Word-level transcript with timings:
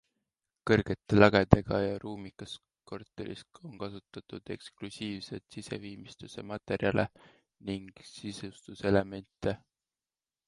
Kõrgete 0.69 1.17
lagedega 1.17 1.79
ja 1.81 1.97
ruumikas 2.03 2.55
korteris 2.91 3.43
on 3.71 3.75
kasutatud 3.83 4.53
eksklusiivseid 4.55 5.45
siseviimistluse 5.57 6.45
materjale 6.53 7.05
ning 7.71 7.85
sisustuselemente. 8.15 9.55